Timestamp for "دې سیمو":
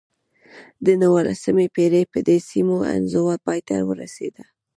2.27-2.77